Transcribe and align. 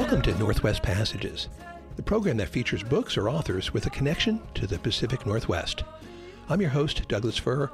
Welcome 0.00 0.22
to 0.22 0.34
Northwest 0.38 0.82
Passages, 0.82 1.50
the 1.96 2.02
program 2.02 2.38
that 2.38 2.48
features 2.48 2.82
books 2.82 3.18
or 3.18 3.28
authors 3.28 3.74
with 3.74 3.84
a 3.84 3.90
connection 3.90 4.40
to 4.54 4.66
the 4.66 4.78
Pacific 4.78 5.26
Northwest. 5.26 5.84
I'm 6.48 6.62
your 6.62 6.70
host, 6.70 7.06
Douglas 7.06 7.36
Fir. 7.36 7.70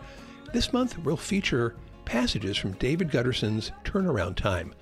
This 0.52 0.72
month, 0.72 0.98
we'll 0.98 1.16
feature 1.16 1.76
passages 2.04 2.56
from 2.56 2.72
David 2.72 3.12
Guterson's 3.12 3.70
Turnaround 3.84 4.34
Time, 4.34 4.74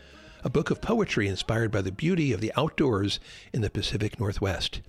a 0.42 0.48
book 0.48 0.70
of 0.70 0.80
poetry 0.80 1.28
inspired 1.28 1.70
by 1.70 1.82
the 1.82 1.92
beauty 1.92 2.32
of 2.32 2.40
the 2.40 2.52
outdoors 2.56 3.20
in 3.52 3.60
the 3.60 3.68
Pacific 3.68 4.18
Northwest. 4.18 4.80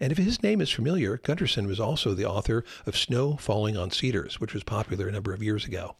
And 0.00 0.10
if 0.10 0.18
his 0.18 0.42
name 0.42 0.60
is 0.60 0.68
familiar, 0.68 1.16
Guterson 1.16 1.68
was 1.68 1.78
also 1.78 2.12
the 2.12 2.28
author 2.28 2.64
of 2.86 2.96
Snow 2.96 3.36
Falling 3.36 3.76
on 3.76 3.92
Cedars, 3.92 4.40
which 4.40 4.52
was 4.52 4.64
popular 4.64 5.06
a 5.06 5.12
number 5.12 5.32
of 5.32 5.44
years 5.44 5.64
ago. 5.64 5.94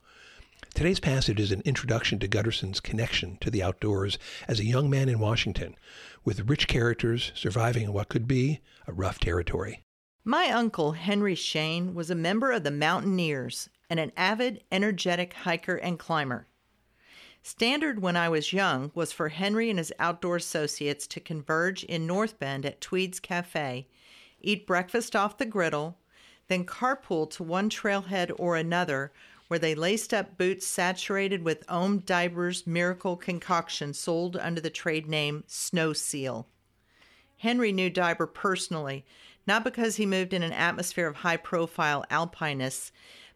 Today's 0.75 1.01
passage 1.01 1.41
is 1.41 1.53
an 1.53 1.63
introduction 1.65 2.19
to 2.21 2.29
Guterson's 2.29 2.81
connection 2.81 3.37
to 3.41 3.51
the 3.51 3.63
outdoors 3.63 4.19
as 4.49 4.61
a 4.61 4.65
young 4.65 4.89
man 4.89 5.09
in 5.09 5.19
Washington, 5.19 5.77
with 6.25 6.49
rich 6.49 6.69
characters 6.69 7.33
surviving 7.35 7.83
in 7.83 7.93
what 7.93 8.09
could 8.09 8.27
be 8.27 8.61
a 8.87 8.93
rough 8.93 9.19
territory. 9.19 9.83
My 10.25 10.49
uncle, 10.49 10.93
Henry 10.93 11.35
Shane, 11.35 11.95
was 11.95 12.11
a 12.11 12.15
member 12.15 12.53
of 12.53 12.65
the 12.65 12.71
Mountaineers 12.71 13.69
and 13.91 14.01
an 14.01 14.13
avid, 14.17 14.63
energetic 14.73 15.35
hiker 15.35 15.77
and 15.77 15.99
climber. 15.99 16.47
Standard 17.43 18.01
when 18.01 18.17
I 18.17 18.29
was 18.29 18.53
young 18.53 18.93
was 18.95 19.13
for 19.13 19.31
Henry 19.31 19.71
and 19.71 19.79
his 19.79 19.93
outdoor 19.99 20.37
associates 20.37 21.07
to 21.09 21.21
converge 21.21 21.85
in 21.85 22.07
North 22.07 22.39
Bend 22.39 22.65
at 22.65 22.81
Twede's 22.81 23.19
Cafe, 23.21 23.89
eat 24.41 24.67
breakfast 24.67 25.17
off 25.17 25.37
the 25.37 25.47
griddle, 25.47 25.99
then 26.49 26.65
carpool 26.65 27.31
to 27.31 27.43
one 27.43 27.71
trailhead 27.71 28.31
or 28.37 28.57
another 28.57 29.13
where 29.51 29.59
they 29.59 29.75
laced 29.75 30.15
up 30.15 30.39
boots 30.39 30.65
saturated 30.65 31.43
with 31.43 31.65
Om 31.69 32.03
Diber's 32.03 32.69
miracle 32.69 33.17
concoction 33.17 33.93
sold 33.93 34.37
under 34.37 34.61
the 34.61 34.71
trade 34.71 35.09
name 35.09 35.43
Snow 35.49 35.93
Seal. 35.93 36.47
Henry 37.39 37.73
knew 37.73 37.91
Diber 37.91 38.33
personally, 38.33 39.05
not 39.49 39.65
because 39.65 39.97
he 39.97 40.07
moved 40.07 40.33
in 40.33 40.45
an 40.45 40.53
atmosphere 40.53 41.09
of 41.09 41.17
high 41.17 41.37
profile 41.37 42.05
alpinists, 42.11 42.93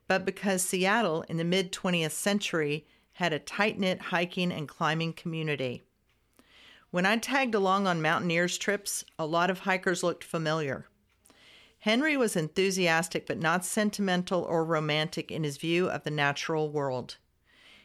but 0.07 0.25
because 0.25 0.63
Seattle 0.63 1.23
in 1.23 1.37
the 1.37 1.43
mid 1.43 1.73
20th 1.73 2.13
century 2.13 2.87
had 3.15 3.33
a 3.33 3.41
tight 3.41 3.81
knit 3.81 4.01
hiking 4.01 4.53
and 4.53 4.69
climbing 4.69 5.15
community. 5.15 5.83
When 6.93 7.07
I 7.07 7.17
tagged 7.17 7.57
along 7.57 7.89
on 7.89 8.01
mountaineers 8.01 8.57
trips, 8.57 9.05
a 9.19 9.27
lot 9.27 9.51
of 9.51 9.59
hikers 9.59 10.05
looked 10.05 10.23
familiar. 10.23 10.87
Henry 11.85 12.17
was 12.17 12.35
enthusiastic 12.35 13.27
but 13.27 13.39
not 13.39 13.63
sentimental 13.63 14.41
or 14.45 14.65
romantic 14.65 15.31
in 15.31 15.45
his 15.45 15.59
view 15.59 15.87
of 15.87 16.03
the 16.03 16.11
natural 16.11 16.71
world. 16.71 17.19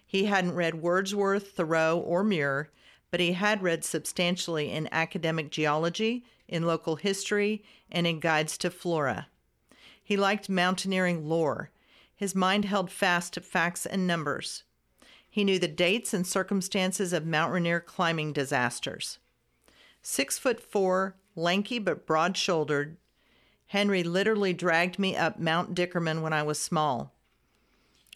He 0.08 0.24
hadn't 0.24 0.56
read 0.56 0.76
Wordsworth, 0.76 1.52
Thoreau, 1.52 2.00
or 2.00 2.24
Muir, 2.24 2.70
but 3.12 3.20
he 3.20 3.34
had 3.34 3.62
read 3.62 3.84
substantially 3.84 4.72
in 4.72 4.88
academic 4.94 5.52
geology, 5.52 6.24
in 6.48 6.66
local 6.66 6.96
history, 6.96 7.62
and 7.92 8.08
in 8.08 8.22
guides 8.22 8.58
to 8.60 8.70
flora. 8.70 9.28
He 10.02 10.16
liked 10.16 10.48
mountaineering 10.48 11.28
lore. 11.28 11.70
His 12.16 12.34
mind 12.34 12.64
held 12.64 12.90
fast 12.90 13.34
to 13.34 13.42
facts 13.42 13.86
and 13.86 14.08
numbers. 14.08 14.64
He 15.30 15.44
knew 15.44 15.60
the 15.60 15.68
dates 15.68 16.14
and 16.14 16.26
circumstances 16.26 17.12
of 17.12 17.26
Mount 17.26 17.52
Rainier 17.52 17.82
climbing 17.82 18.32
disasters. 18.32 19.20
Six 20.02 20.40
foot 20.40 20.62
four, 20.62 21.18
lanky 21.36 21.80
but 21.80 22.06
broad 22.06 22.38
shouldered, 22.38 22.96
Henry 23.70 24.02
literally 24.02 24.52
dragged 24.52 24.98
me 24.98 25.16
up 25.16 25.40
Mount 25.40 25.76
Dickerman 25.76 26.24
when 26.24 26.34
I 26.34 26.42
was 26.42 26.60
small. 26.60 27.14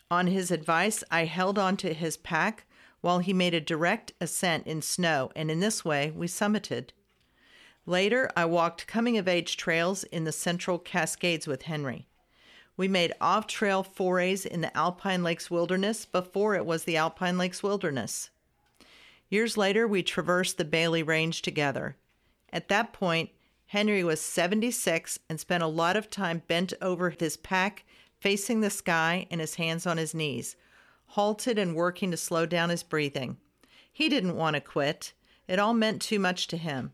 On 0.09 0.25
his 0.25 0.49
advice, 0.49 1.03
I 1.11 1.25
held 1.25 1.59
on 1.59 1.77
to 1.77 1.93
his 1.93 2.17
pack 2.17 2.65
while 3.01 3.19
he 3.19 3.33
made 3.33 3.53
a 3.53 3.61
direct 3.61 4.13
ascent 4.19 4.65
in 4.65 4.81
snow, 4.81 5.31
and 5.35 5.51
in 5.51 5.59
this 5.59 5.85
way 5.85 6.09
we 6.09 6.25
summited. 6.25 6.89
Later, 7.85 8.31
I 8.35 8.45
walked 8.45 8.88
coming 8.88 9.16
of 9.19 9.28
age 9.28 9.55
trails 9.55 10.03
in 10.05 10.23
the 10.23 10.31
central 10.31 10.79
Cascades 10.79 11.45
with 11.45 11.63
Henry. 11.63 12.07
We 12.75 12.88
made 12.88 13.13
off 13.22 13.45
trail 13.45 13.83
forays 13.83 14.47
in 14.47 14.61
the 14.61 14.75
Alpine 14.75 15.22
Lakes 15.22 15.51
Wilderness 15.51 16.07
before 16.07 16.55
it 16.55 16.66
was 16.66 16.85
the 16.85 16.97
Alpine 16.97 17.38
Lakes 17.38 17.61
Wilderness. 17.61 18.31
Years 19.29 19.55
later, 19.55 19.88
we 19.88 20.01
traversed 20.01 20.57
the 20.57 20.66
Bailey 20.66 21.03
Range 21.03 21.39
together. 21.44 21.95
At 22.51 22.69
that 22.69 22.91
point, 22.91 23.29
Henry 23.73 24.03
was 24.03 24.22
76 24.22 25.17
and 25.28 25.39
spent 25.39 25.63
a 25.63 25.67
lot 25.67 25.97
of 25.97 26.07
time 26.07 26.44
bent 26.47 26.73
over 26.79 27.09
his 27.09 27.38
pack, 27.38 27.84
facing 28.19 28.61
the 28.61 28.69
sky 28.69 29.25
and 29.31 29.41
his 29.41 29.56
hands 29.56 29.88
on 29.88 29.97
his 29.97 30.13
knees, 30.13 30.56
halted 31.07 31.57
and 31.57 31.73
working 31.73 32.11
to 32.11 32.17
slow 32.17 32.45
down 32.45 32.69
his 32.69 32.84
breathing. 32.84 33.38
He 33.91 34.09
didn't 34.09 34.35
want 34.35 34.53
to 34.53 34.61
quit. 34.61 35.13
It 35.47 35.57
all 35.57 35.73
meant 35.73 36.03
too 36.03 36.19
much 36.19 36.45
to 36.50 36.57
him. 36.57 36.94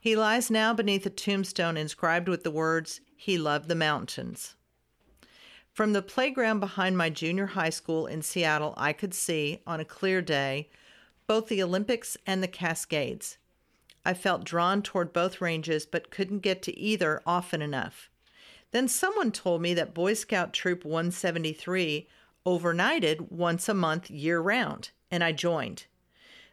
He 0.00 0.16
lies 0.16 0.50
now 0.50 0.72
beneath 0.72 1.04
a 1.04 1.10
tombstone 1.10 1.76
inscribed 1.76 2.30
with 2.30 2.44
the 2.44 2.50
words, 2.50 3.02
He 3.14 3.36
loved 3.36 3.68
the 3.68 3.74
mountains. 3.74 4.54
From 5.74 5.92
the 5.92 6.00
playground 6.00 6.60
behind 6.60 6.96
my 6.96 7.10
junior 7.10 7.48
high 7.48 7.68
school 7.68 8.06
in 8.06 8.22
Seattle, 8.22 8.72
I 8.78 8.94
could 8.94 9.12
see, 9.12 9.60
on 9.66 9.80
a 9.80 9.84
clear 9.84 10.22
day, 10.22 10.70
both 11.26 11.48
the 11.48 11.62
Olympics 11.62 12.16
and 12.26 12.42
the 12.42 12.48
Cascades. 12.48 13.36
I 14.06 14.14
felt 14.14 14.44
drawn 14.44 14.82
toward 14.82 15.12
both 15.12 15.40
ranges 15.40 15.84
but 15.84 16.12
couldn't 16.12 16.38
get 16.38 16.62
to 16.62 16.78
either 16.78 17.22
often 17.26 17.60
enough. 17.60 18.08
Then 18.70 18.86
someone 18.86 19.32
told 19.32 19.60
me 19.60 19.74
that 19.74 19.94
Boy 19.94 20.14
Scout 20.14 20.52
Troop 20.52 20.84
173 20.84 22.06
overnighted 22.46 23.32
once 23.32 23.68
a 23.68 23.74
month 23.74 24.08
year 24.08 24.38
round, 24.38 24.90
and 25.10 25.24
I 25.24 25.32
joined. 25.32 25.86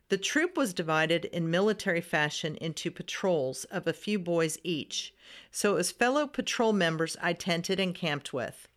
The 0.10 0.18
troop 0.18 0.58
was 0.58 0.74
divided 0.74 1.26
in 1.26 1.52
military 1.52 2.02
fashion 2.02 2.56
into 2.56 2.90
patrols 2.90 3.66
of 3.66 3.86
a 3.86 3.94
few 3.94 4.18
boys 4.18 4.58
each, 4.64 5.14
so 5.52 5.74
it 5.74 5.76
was 5.76 5.92
fellow 5.92 6.26
patrol 6.26 6.74
members 6.74 7.16
I 7.22 7.34
tented 7.34 7.80
and 7.80 7.94
camped 7.94 8.34
with. 8.34 8.68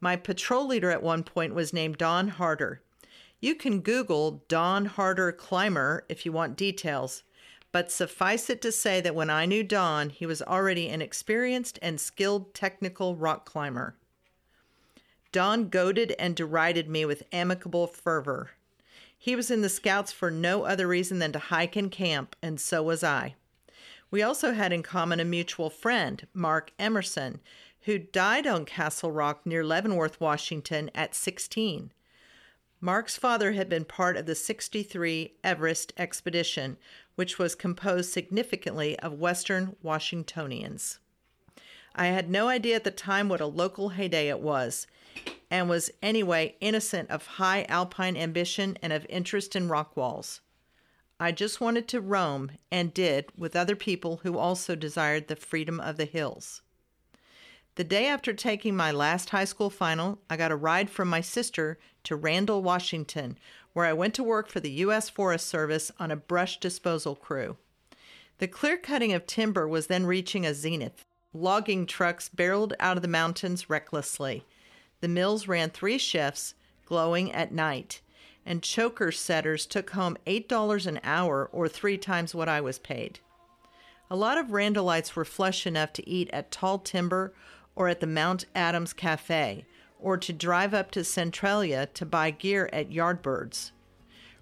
My 0.00 0.16
patrol 0.16 0.66
leader 0.66 0.90
at 0.90 1.04
one 1.04 1.22
point 1.22 1.54
was 1.54 1.72
named 1.72 1.98
Don 1.98 2.26
Harder. 2.26 2.82
You 3.38 3.54
can 3.54 3.82
Google 3.82 4.44
Don 4.48 4.86
Harder 4.86 5.30
Climber 5.30 6.04
if 6.08 6.26
you 6.26 6.32
want 6.32 6.56
details. 6.56 7.22
But 7.72 7.92
suffice 7.92 8.50
it 8.50 8.60
to 8.62 8.72
say 8.72 9.00
that 9.00 9.14
when 9.14 9.30
I 9.30 9.46
knew 9.46 9.62
Don, 9.62 10.10
he 10.10 10.26
was 10.26 10.42
already 10.42 10.88
an 10.88 11.00
experienced 11.00 11.78
and 11.80 12.00
skilled 12.00 12.52
technical 12.52 13.14
rock 13.14 13.44
climber. 13.44 13.94
Don 15.32 15.68
goaded 15.68 16.14
and 16.18 16.34
derided 16.34 16.88
me 16.88 17.04
with 17.04 17.22
amicable 17.32 17.86
fervor. 17.86 18.50
He 19.16 19.36
was 19.36 19.50
in 19.50 19.60
the 19.60 19.68
Scouts 19.68 20.10
for 20.10 20.30
no 20.30 20.64
other 20.64 20.88
reason 20.88 21.20
than 21.20 21.30
to 21.32 21.38
hike 21.38 21.76
and 21.76 21.92
camp, 21.92 22.34
and 22.42 22.60
so 22.60 22.82
was 22.82 23.04
I. 23.04 23.36
We 24.10 24.22
also 24.22 24.54
had 24.54 24.72
in 24.72 24.82
common 24.82 25.20
a 25.20 25.24
mutual 25.24 25.70
friend, 25.70 26.26
Mark 26.34 26.72
Emerson, 26.78 27.40
who 27.82 27.98
died 27.98 28.46
on 28.46 28.64
Castle 28.64 29.12
Rock 29.12 29.46
near 29.46 29.64
Leavenworth, 29.64 30.20
Washington, 30.20 30.90
at 30.94 31.14
16. 31.14 31.92
Mark's 32.82 33.16
father 33.16 33.52
had 33.52 33.68
been 33.68 33.84
part 33.84 34.16
of 34.16 34.24
the 34.24 34.34
63 34.34 35.34
Everest 35.44 35.92
expedition, 35.98 36.78
which 37.14 37.38
was 37.38 37.54
composed 37.54 38.10
significantly 38.10 38.98
of 39.00 39.12
Western 39.12 39.76
Washingtonians. 39.82 40.98
I 41.94 42.06
had 42.06 42.30
no 42.30 42.48
idea 42.48 42.76
at 42.76 42.84
the 42.84 42.90
time 42.90 43.28
what 43.28 43.42
a 43.42 43.46
local 43.46 43.90
heyday 43.90 44.28
it 44.28 44.40
was, 44.40 44.86
and 45.50 45.68
was 45.68 45.90
anyway 46.00 46.56
innocent 46.60 47.10
of 47.10 47.26
high 47.26 47.64
alpine 47.68 48.16
ambition 48.16 48.78
and 48.80 48.94
of 48.94 49.04
interest 49.10 49.54
in 49.54 49.68
rock 49.68 49.94
walls. 49.94 50.40
I 51.18 51.32
just 51.32 51.60
wanted 51.60 51.86
to 51.88 52.00
roam, 52.00 52.52
and 52.72 52.94
did, 52.94 53.26
with 53.36 53.54
other 53.54 53.76
people 53.76 54.20
who 54.22 54.38
also 54.38 54.74
desired 54.74 55.28
the 55.28 55.36
freedom 55.36 55.78
of 55.78 55.98
the 55.98 56.06
hills. 56.06 56.62
The 57.80 57.84
day 57.84 58.08
after 58.08 58.34
taking 58.34 58.76
my 58.76 58.92
last 58.92 59.30
high 59.30 59.46
school 59.46 59.70
final, 59.70 60.18
I 60.28 60.36
got 60.36 60.52
a 60.52 60.54
ride 60.54 60.90
from 60.90 61.08
my 61.08 61.22
sister 61.22 61.78
to 62.04 62.14
Randle, 62.14 62.62
Washington, 62.62 63.38
where 63.72 63.86
I 63.86 63.94
went 63.94 64.12
to 64.16 64.22
work 64.22 64.50
for 64.50 64.60
the 64.60 64.70
U.S. 64.84 65.08
Forest 65.08 65.46
Service 65.46 65.90
on 65.98 66.10
a 66.10 66.16
brush 66.16 66.60
disposal 66.60 67.16
crew. 67.16 67.56
The 68.36 68.48
clear 68.48 68.76
cutting 68.76 69.14
of 69.14 69.26
timber 69.26 69.66
was 69.66 69.86
then 69.86 70.04
reaching 70.04 70.44
a 70.44 70.52
zenith. 70.52 71.06
Logging 71.32 71.86
trucks 71.86 72.28
barreled 72.28 72.74
out 72.78 72.98
of 72.98 73.02
the 73.02 73.08
mountains 73.08 73.70
recklessly. 73.70 74.44
The 75.00 75.08
mills 75.08 75.48
ran 75.48 75.70
three 75.70 75.96
shifts, 75.96 76.52
glowing 76.84 77.32
at 77.32 77.50
night, 77.50 78.02
and 78.44 78.62
choker 78.62 79.10
setters 79.10 79.64
took 79.64 79.92
home 79.92 80.18
$8 80.26 80.86
an 80.86 81.00
hour 81.02 81.48
or 81.50 81.66
three 81.66 81.96
times 81.96 82.34
what 82.34 82.46
I 82.46 82.60
was 82.60 82.78
paid. 82.78 83.20
A 84.10 84.16
lot 84.16 84.36
of 84.36 84.48
Randallites 84.48 85.14
were 85.14 85.24
flush 85.24 85.66
enough 85.66 85.94
to 85.94 86.06
eat 86.06 86.28
at 86.30 86.50
Tall 86.50 86.78
Timber 86.78 87.32
or 87.74 87.88
at 87.88 88.00
the 88.00 88.06
Mount 88.06 88.46
Adams 88.54 88.92
Cafe, 88.92 89.64
or 89.98 90.16
to 90.16 90.32
drive 90.32 90.74
up 90.74 90.90
to 90.92 91.04
Centralia 91.04 91.86
to 91.94 92.06
buy 92.06 92.30
gear 92.30 92.68
at 92.72 92.90
Yardbirds. 92.90 93.72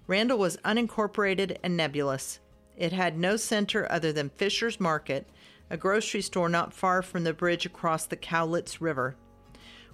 Randle 0.07 0.39
was 0.39 0.57
unincorporated 0.57 1.57
and 1.61 1.77
nebulous. 1.77 2.39
It 2.77 2.93
had 2.93 3.17
no 3.17 3.35
center 3.37 3.91
other 3.91 4.11
than 4.11 4.29
Fisher's 4.29 4.79
Market, 4.79 5.27
a 5.69 5.77
grocery 5.77 6.21
store 6.21 6.49
not 6.49 6.73
far 6.73 7.01
from 7.01 7.23
the 7.23 7.33
bridge 7.33 7.65
across 7.65 8.05
the 8.05 8.17
Cowlitz 8.17 8.81
River. 8.81 9.15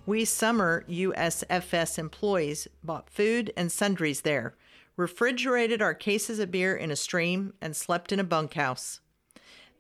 We 0.06 0.24
summer 0.24 0.86
USFS 0.88 1.98
employees 1.98 2.68
bought 2.84 3.10
food 3.10 3.52
and 3.58 3.72
sundries 3.72 4.22
there, 4.22 4.56
refrigerated 4.96 5.82
our 5.82 5.96
cases 5.96 6.40
of 6.40 6.52
beer 6.52 6.76
in 6.76 6.92
a 6.92 6.96
stream, 6.96 7.54
and 7.60 7.76
slept 7.76 8.12
in 8.12 8.20
a 8.20 8.24
bunkhouse. 8.24 9.02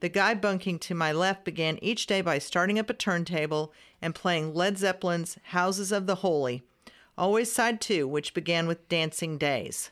The 0.01 0.09
guy 0.09 0.33
bunking 0.33 0.80
to 0.80 0.95
my 0.95 1.12
left 1.12 1.45
began 1.45 1.80
each 1.81 2.06
day 2.06 2.21
by 2.21 2.38
starting 2.39 2.77
up 2.77 2.89
a 2.89 2.94
turntable 2.94 3.74
and 4.01 4.13
playing 4.13 4.53
Led 4.53 4.77
Zeppelin's 4.77 5.38
Houses 5.44 5.92
of 5.92 6.06
the 6.06 6.15
Holy, 6.15 6.63
always 7.18 7.51
side 7.51 7.80
two, 7.80 8.07
which 8.07 8.33
began 8.33 8.68
with 8.68 8.89
Dancing 8.89 9.38
Days. 9.38 9.92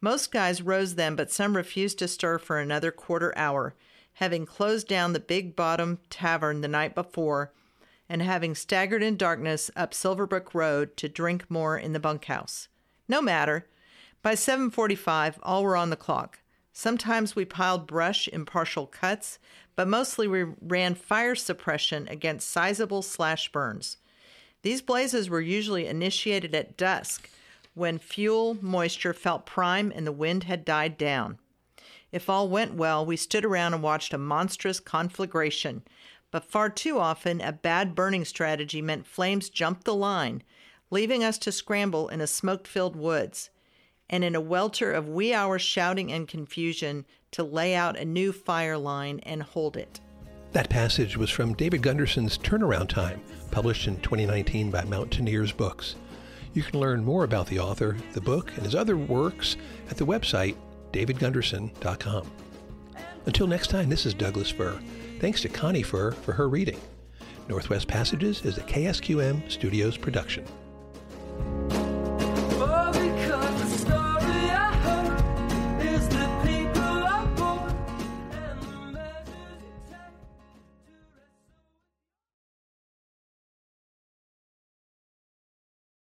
Most 0.00 0.32
guys 0.32 0.60
rose 0.60 0.96
then, 0.96 1.14
but 1.14 1.30
some 1.30 1.56
refused 1.56 1.98
to 2.00 2.08
stir 2.08 2.38
for 2.38 2.58
another 2.58 2.90
quarter 2.90 3.32
hour, 3.36 3.74
having 4.14 4.44
closed 4.44 4.88
down 4.88 5.12
the 5.12 5.20
Big 5.20 5.54
Bottom 5.54 6.00
Tavern 6.10 6.60
the 6.60 6.68
night 6.68 6.94
before 6.94 7.52
and 8.08 8.20
having 8.20 8.54
staggered 8.54 9.02
in 9.02 9.16
darkness 9.16 9.70
up 9.74 9.92
Silverbrook 9.92 10.52
Road 10.52 10.96
to 10.98 11.08
drink 11.08 11.50
more 11.50 11.78
in 11.78 11.94
the 11.94 12.00
bunkhouse. 12.00 12.68
No 13.08 13.22
matter. 13.22 13.66
By 14.20 14.34
7:45 14.34 15.38
all 15.42 15.62
were 15.62 15.78
on 15.78 15.88
the 15.88 15.96
clock. 15.96 16.40
Sometimes 16.72 17.36
we 17.36 17.44
piled 17.44 17.86
brush 17.86 18.28
in 18.28 18.46
partial 18.46 18.86
cuts, 18.86 19.38
but 19.76 19.86
mostly 19.86 20.26
we 20.26 20.44
ran 20.60 20.94
fire 20.94 21.34
suppression 21.34 22.08
against 22.08 22.48
sizable 22.48 23.02
slash 23.02 23.52
burns. 23.52 23.98
These 24.62 24.80
blazes 24.80 25.28
were 25.28 25.40
usually 25.40 25.86
initiated 25.86 26.54
at 26.54 26.76
dusk 26.76 27.28
when 27.74 27.98
fuel 27.98 28.56
moisture 28.60 29.12
felt 29.12 29.46
prime 29.46 29.92
and 29.94 30.06
the 30.06 30.12
wind 30.12 30.44
had 30.44 30.64
died 30.64 30.96
down. 30.96 31.38
If 32.10 32.28
all 32.28 32.48
went 32.48 32.74
well, 32.74 33.04
we 33.04 33.16
stood 33.16 33.44
around 33.44 33.74
and 33.74 33.82
watched 33.82 34.14
a 34.14 34.18
monstrous 34.18 34.80
conflagration, 34.80 35.82
but 36.30 36.50
far 36.50 36.70
too 36.70 36.98
often 36.98 37.40
a 37.40 37.52
bad 37.52 37.94
burning 37.94 38.24
strategy 38.24 38.80
meant 38.80 39.06
flames 39.06 39.50
jumped 39.50 39.84
the 39.84 39.94
line, 39.94 40.42
leaving 40.90 41.24
us 41.24 41.38
to 41.38 41.52
scramble 41.52 42.08
in 42.08 42.20
a 42.20 42.26
smoke 42.26 42.66
filled 42.66 42.96
woods 42.96 43.50
and 44.12 44.22
in 44.22 44.36
a 44.36 44.40
welter 44.40 44.92
of 44.92 45.08
wee 45.08 45.34
hours 45.34 45.62
shouting 45.62 46.12
and 46.12 46.28
confusion 46.28 47.04
to 47.32 47.42
lay 47.42 47.74
out 47.74 47.98
a 47.98 48.04
new 48.04 48.30
fire 48.30 48.78
line 48.78 49.18
and 49.24 49.42
hold 49.42 49.76
it. 49.76 50.00
That 50.52 50.68
passage 50.68 51.16
was 51.16 51.30
from 51.30 51.54
David 51.54 51.82
Guterson's 51.82 52.36
Turnaround 52.36 52.90
Time, 52.90 53.22
published 53.50 53.88
in 53.88 53.98
2019 54.02 54.70
by 54.70 54.84
Mountaineers 54.84 55.50
Books. 55.50 55.96
You 56.52 56.62
can 56.62 56.78
learn 56.78 57.02
more 57.02 57.24
about 57.24 57.46
the 57.46 57.58
author, 57.58 57.96
the 58.12 58.20
book, 58.20 58.52
and 58.54 58.64
his 58.64 58.74
other 58.74 58.98
works 58.98 59.56
at 59.90 59.96
the 59.96 60.06
website 60.06 60.56
davidguterson.com. 60.92 62.30
Until 63.24 63.46
next 63.46 63.68
time, 63.68 63.88
this 63.88 64.04
is 64.04 64.12
Douglas 64.12 64.50
Fir. 64.50 64.78
Thanks 65.20 65.40
to 65.40 65.48
Connie 65.48 65.82
Fir 65.82 66.10
for 66.10 66.32
her 66.32 66.50
reading. 66.50 66.78
Northwest 67.48 67.88
Passages 67.88 68.44
is 68.44 68.58
a 68.58 68.62
KSQM 68.62 69.50
Studios 69.50 69.96
production. 69.96 70.44